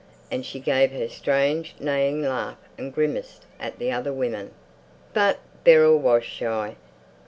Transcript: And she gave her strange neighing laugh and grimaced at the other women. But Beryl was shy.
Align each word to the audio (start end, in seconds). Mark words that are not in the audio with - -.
And 0.31 0.43
she 0.43 0.59
gave 0.59 0.91
her 0.93 1.07
strange 1.09 1.75
neighing 1.79 2.23
laugh 2.23 2.57
and 2.75 2.91
grimaced 2.91 3.45
at 3.59 3.77
the 3.77 3.91
other 3.91 4.11
women. 4.11 4.49
But 5.13 5.37
Beryl 5.63 5.99
was 5.99 6.23
shy. 6.23 6.75